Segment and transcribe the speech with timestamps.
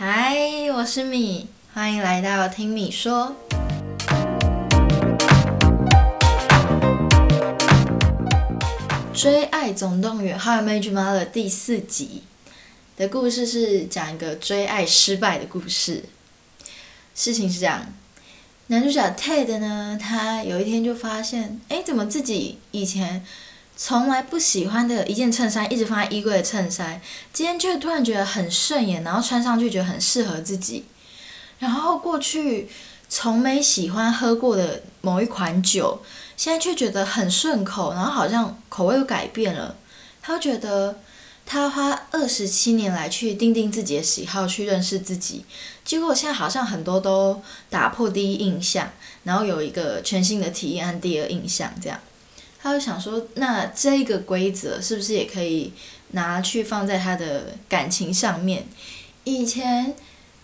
[0.00, 3.34] 嗨，我是米，欢迎来到听米说。
[9.20, 12.22] 《追爱总动员》How I Met Your Mother 第四集
[12.96, 16.04] 的故事是讲一个追爱失败的故事。
[17.16, 17.92] 事情是这样，
[18.68, 23.26] 男主角 Ted 呢，他有一天就发现，哎，怎么自己以前
[23.80, 27.00] 从来不喜欢的一件衬衫，一直放在衣柜的衬衫，
[27.32, 30.84] 今天却突然觉得很顺眼，然后穿上去觉得很适合自己。
[31.60, 32.68] 然后过去
[33.08, 36.02] 从没喜欢喝过的某一款酒。
[36.36, 39.74] 现在却觉得很顺口，然后好像口味又改变了。
[40.22, 41.00] 他觉得
[41.44, 45.44] 他花二十七年来去定定自己的喜好，去认识自己，
[45.84, 48.92] 结果现在好像很多都打破第一印象，
[49.24, 51.98] 然后有一个全新的体验和第二印象这样。
[52.62, 55.72] 他就想说，那这个规则是不是也可以
[56.12, 58.66] 拿去放在他的感情上面？
[59.24, 59.94] 以前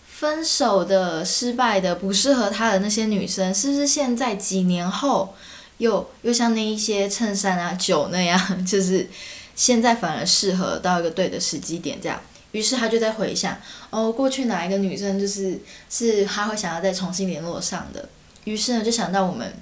[0.07, 5.33] 分手的、失败的、不适合他的那些女生，是不是现在几年后？
[5.77, 9.09] 又又像那一些衬衫啊、酒那样，就是
[9.57, 12.17] 现在反而适合到一个对的时机点这样。
[12.53, 13.57] 于是他就在回想，
[13.89, 15.59] 哦，过去哪一个女生就是
[15.89, 18.07] 是他会想要再重新联络上的。
[18.45, 19.53] 于是呢，就想到我们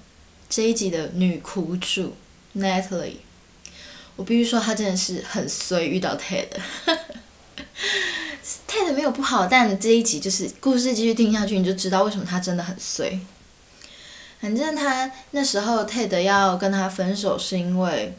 [0.47, 2.13] 这一集的女苦主
[2.57, 3.17] Natalie。
[4.15, 6.47] 我必须说，她真的是很衰，遇到 Ted。
[8.67, 13.19] Ted 没有不好，但这一集就是故事继续听下去，你就知道为什么他真的很衰。
[14.39, 18.13] 反正他那时候 Ted 要跟他分手，是因为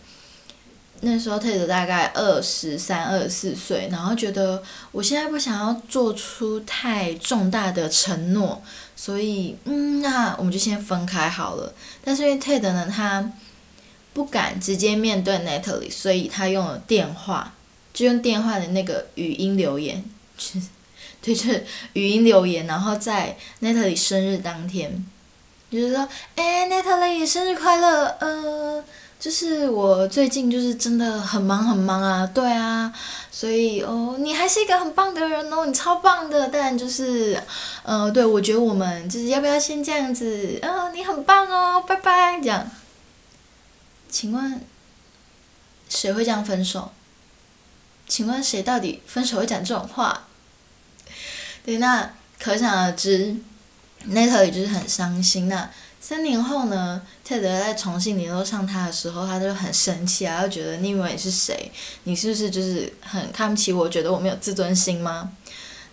[1.00, 4.62] 那时候 Ted 大概二十三、二十四岁，然后觉得
[4.92, 8.62] 我现在不想要做出太重大的承诺，
[8.96, 11.74] 所以嗯，那我们就先分开好了。
[12.02, 13.30] 但是因为 Ted 呢，他
[14.14, 17.52] 不敢直接面对 Natalie，所以他用了电话，
[17.92, 20.02] 就用电话的那个语音留言，
[21.20, 25.04] 对，就是语音留言，然后在 Natalie 生日当天。
[25.70, 28.84] 就是说，哎，Natalie 生日快乐，呃，
[29.18, 32.92] 就是我最近就是真的很忙很忙啊，对啊，
[33.32, 37.36] 所以哦，你还是一个很棒的人哦，你超棒的，但就是，
[37.82, 42.70] 呃，对我觉得我们就是要不要先这样子，啊，你很棒哦，拜拜，这样。
[44.14, 44.60] 请问，
[45.88, 46.92] 谁会这样分手？
[48.06, 50.28] 请问谁到底分手会讲这种话？
[51.64, 53.34] 对，那可想而知。
[54.04, 55.48] 那头也就是很伤心。
[55.48, 55.68] 那
[56.00, 61.72] 三年后呢泰德在重新联络上他的时候，他就很生气啊，就觉得你以为你是谁？
[62.04, 63.88] 你是不是就是很看不起我？
[63.88, 65.32] 觉得我没有自尊心吗？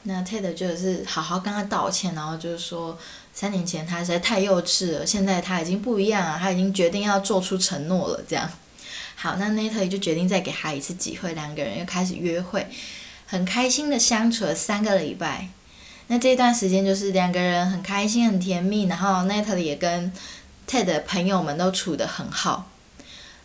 [0.04, 2.98] 那 Ted 就是好好跟他道歉，然后就是说
[3.34, 8.24] 三年前他实在太幼稚了，现在他已经不一样了，他已经决定要做出承诺了。
[8.28, 8.50] 这样，
[9.16, 12.68] 好，那 Natalie 就决定再给他一次机会，两个人又开始约会，
[13.28, 15.50] 很开心的相处了三个礼拜。
[16.08, 20.12] 那这段时间就是两个人很开心、很甜蜜，然后 Natalie 也跟
[20.68, 22.70] Ted 的朋友们都处得很好。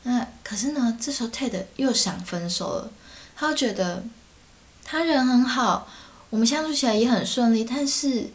[0.03, 2.91] 那可是呢，这时候 Ted 又想分手了。
[3.37, 4.03] 他觉得
[4.84, 5.87] 他人很好，
[6.31, 8.31] 我们相处起来也很顺利，但是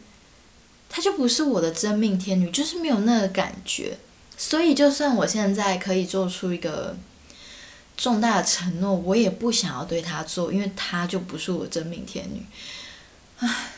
[0.88, 3.98] 他就不是我的真命天女，就是没有那个感觉。
[4.36, 6.96] 所以就算我现在可以做出一个
[7.96, 12.44] 重大的承诺，我也不想要对他做，因为他就不是我真命天女。
[13.38, 13.72] 唉。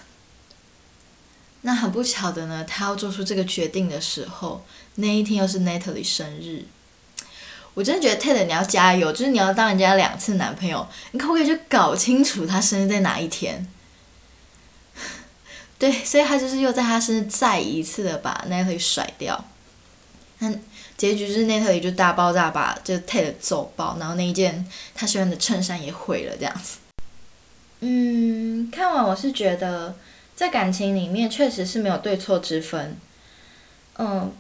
[1.67, 4.63] 那很不巧的呢，他要做出这个决定的时候，
[4.97, 6.67] 那一天又是 Natalie 生日。
[7.73, 13.67] 我真的觉得 Ted 你要加油，就是你要当人家两次男朋友，你可不可以就搞清楚他生日在哪一天？
[15.85, 19.45] 对，所以他就是又在他身上再一次的把 Natalie 甩掉。
[20.39, 20.51] 那
[20.97, 26.79] 结局是 Natalie 就大爆炸，把就 Ted 揍爆，然后那一件他喜欢的衬衫也毁了，这样子。
[27.81, 29.95] 嗯，看完我是觉得。
[30.37, 32.97] 在感情里面，确实是没有对错之分。
[33.99, 34.33] 嗯，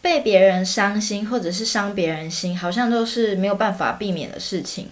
[0.00, 4.90] 被别人伤心或者是伤别人心，好像都是没有办法避免的事情。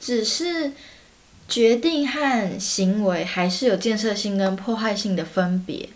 [0.00, 0.72] 只是
[1.50, 5.90] 决定和行为还是有建设性跟破坏性的分别。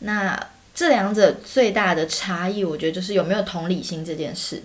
[0.00, 4.62] 那这两者最大的差异，我觉得就是有没有同理心这件事。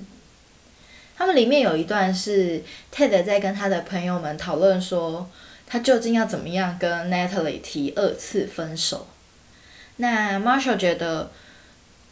[1.18, 2.62] 他们里面有一段是
[2.94, 5.28] Ted 在跟他的朋友们讨论说。
[5.68, 9.08] 他究竟要怎么样跟 Natalie 提二次分手？
[9.96, 11.32] 那 Marshall 觉得，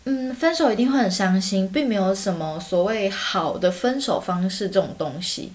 [0.05, 5.53] 嗯，分手一定会很伤心，并没有什么所谓好的分手方式这种东西。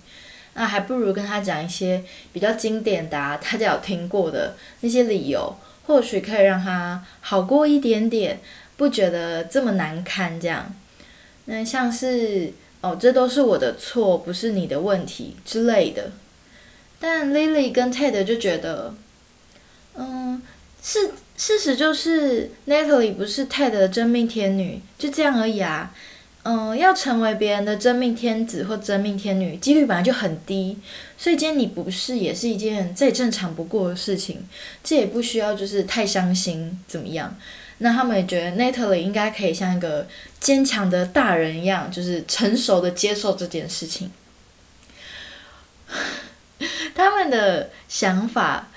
[0.58, 2.02] 那还不如跟他讲一些
[2.32, 5.56] 比较经典的，大家有听过的那些理由，
[5.87, 8.40] 或许可以让他好过一点点，
[8.76, 10.40] 不觉得这么难堪。
[10.40, 10.75] 这样，
[11.44, 16.10] 那像是哦，这都是我的错，不是你的问题之类的。
[16.99, 18.93] 但 Lily 跟 Ted 就觉得，
[19.94, 20.43] 嗯，
[20.82, 25.94] 事事实就是 Natalie 不是 Ted 的真命天女，就这样而已啊。
[26.50, 30.79] 嗯，要成为别人的真命天子或真命天女，几率本来就很低，
[31.19, 34.49] 所以今天你不是也是一件再正常不过的事情，
[34.83, 37.37] 这也不需要就是太伤心怎么样？
[37.81, 40.09] 那他们也觉得 Natalie 应该可以像一个
[40.41, 44.11] 坚强的大人一样，就是成熟的接受这件事情。
[46.95, 48.69] 他们的想法，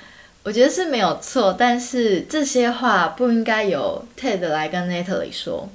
[0.44, 5.70] 我觉得是没有错，但是这些话不应该由 Ted 来跟 Natalie 说。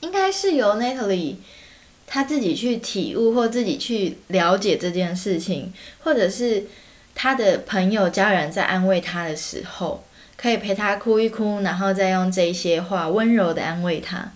[0.00, 1.36] 应该是由 Natalie
[2.06, 5.72] 他自己去体悟或自己去了解这件事情，
[6.02, 6.64] 或者是
[7.14, 10.02] 他的朋友家人在安慰他的时候，
[10.36, 14.32] 可以陪他哭一哭，然后再用这些话温柔的安慰他。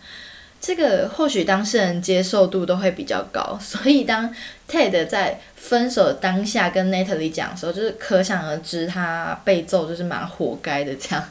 [0.60, 4.34] 这个或许当事人接受度都会比较高， 所以当
[4.68, 11.24] Ted 在分手当下跟 Natalie 讲的时候，就是可想而知他被揍就是蛮活该的这样。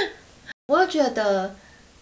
[0.68, 1.54] 我觉得。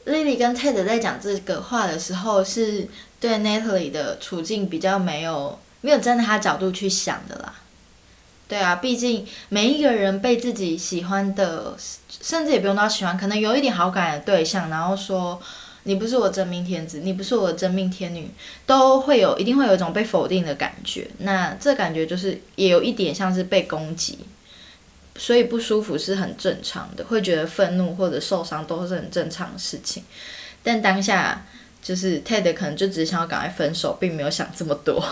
[0.09, 2.89] Lily 跟 Ted 在讲这个话的时候，是
[3.21, 7.55] 对 Natalie 的处境比较没有没有站在他角度去想的啦。
[8.49, 11.77] 对啊，毕竟每一个人被自己喜欢的，
[12.09, 15.39] 甚至也不用到喜欢，可能有一点好感的对象，然后说
[15.83, 18.31] 你不是我真命天子，你不是我的真命天女，
[18.65, 21.07] 都会有一定会有一种被否定的感觉。
[21.19, 24.19] 那这感觉就是也有一点像是被攻击。
[25.19, 30.03] 所以不舒服是很正常的，会觉得愤怒或者受伤都是很正常的事情。
[30.63, 31.45] 但当下
[31.83, 35.05] 就是 Ted 可能就只想要赶快分手，并没有想这么多。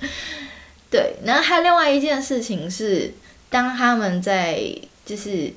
[0.90, 3.12] 对，然后还有另外一件事情是，
[3.50, 4.60] 当他们在
[5.04, 5.52] 就是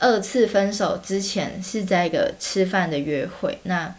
[0.00, 3.94] 二次分手之前是在一个吃饭的约会，那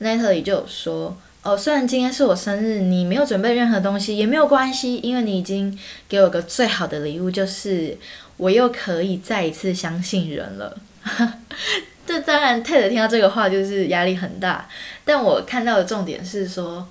[0.00, 7.96] Natalie 就说：“哦，虽然今天是我生日，你没有准备任何东西也没有关系，因为你已经给我个最好的礼物，就是。”
[8.38, 10.78] 我又可以再一次相信人了，
[12.06, 14.68] 这当然，Ted 听到这个话就是压力很大。
[15.04, 16.86] 但我看到的重点是说，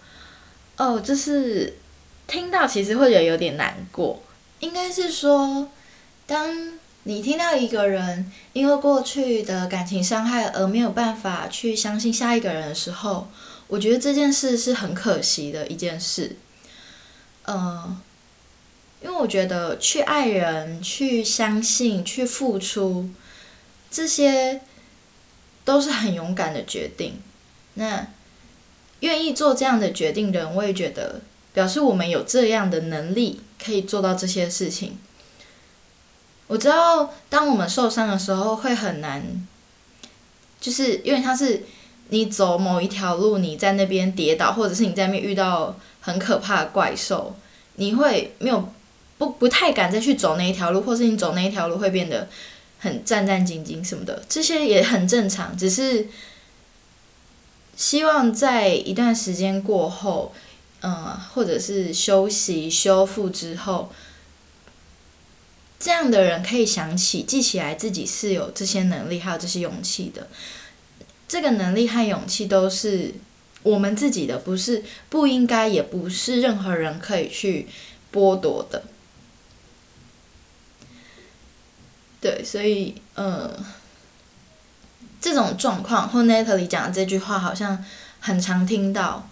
[0.76, 1.78] 哦，就是
[2.28, 4.22] 听到其实会觉得有点难过。
[4.60, 5.70] 应该是说，
[6.26, 6.54] 当
[7.04, 13.30] 你听到一个人因为过去的感情伤害而没有办法去相信下一个人的时候，
[13.68, 16.36] 我觉得这件事是很可惜的一件事。
[17.46, 18.02] 嗯。
[19.00, 23.08] 因为我觉得去爱人、去相信、去付出，
[23.92, 24.60] 这些
[25.64, 27.22] 都是很勇敢的决定。
[27.76, 28.08] 那
[29.02, 31.22] 愿意做这样的决定的人，我也觉得
[31.54, 34.98] 表示我们有这样的能力可以做到这些事情。
[36.48, 39.48] 我知道，当我们受伤的时候会很难，
[40.60, 41.64] 就是因为像是
[42.10, 47.36] 你走某一条路，你在那边跌倒，或者是你在那边遇到很可怕的怪兽，
[47.76, 48.74] 你会没有。
[49.20, 52.30] 不不太敢再去走那一条路，或是你走那一条路会变得
[52.78, 55.58] 很战战兢兢什么的，这些也很正常。
[55.58, 56.08] 只是
[57.76, 60.36] 希望在一段时间过后，
[60.84, 63.92] 嗯，或者是休息修复之后，
[65.80, 70.28] 这样的人可以想起记起来自己是有这些能力，还有这些勇气的。
[71.28, 73.14] 这个能力和勇气都是
[73.64, 77.68] 我们自己的，不是不应该，也不是任何人可以去
[78.14, 78.84] 剥夺的。
[82.20, 83.52] 对，所以，呃，
[85.22, 87.84] 这种状况或 Natalie 讲的这句话，好像
[88.20, 89.30] 很常听到，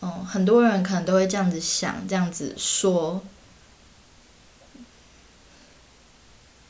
[0.00, 3.22] 嗯，很多人可能都会这样子想，这样子说，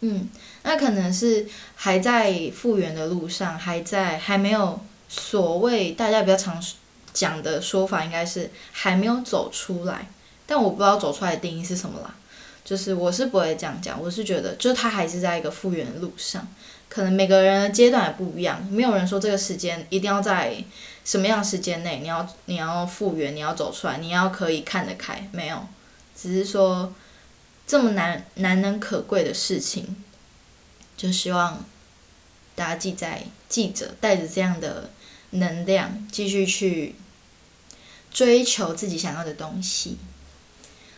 [0.07, 0.29] 嗯，
[0.65, 1.47] 那可能是
[1.77, 6.63] 还在复原的路上，还在还没有所谓大家比较常
[7.15, 10.07] 讲的说法，应该是还没有走出来，
[10.47, 12.15] 但我不知道走出来的定义是什么啦。
[12.63, 16.47] 就是我是不会这样讲，我是觉得，就是他还是在一个复原的路上，
[16.91, 20.55] 可能每个人的阶段也不一样，没有人说这个时间一定要在
[21.03, 25.59] 什么样的时间内，你要你要复原，你要走出来，你要可以看得开，没有，
[26.15, 26.93] 只是说
[27.67, 29.97] 这么难难能可贵的事情，
[30.97, 31.65] 就希望
[32.55, 34.91] 大家记在记着，带着这样的
[35.31, 36.95] 能量，继续去
[38.11, 39.99] 追求自己想要的东西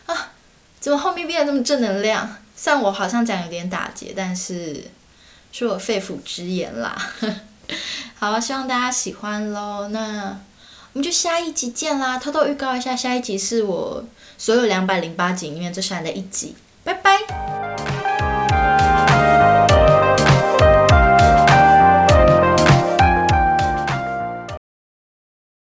[0.05, 0.33] 啊。
[0.79, 2.37] 怎么后面变得这么正能量？
[2.55, 4.91] 算我好像讲有点打结，但是
[5.51, 7.13] 是我肺腑之言啦。
[8.15, 9.89] 好，希望大家喜欢喽。
[9.89, 10.39] 那
[10.97, 12.17] 我们就下一集见啦！
[12.17, 14.03] 偷偷预告一下，下一集是我
[14.35, 16.55] 所有两百零八集里面最帅的一集。
[16.83, 17.66] 拜拜。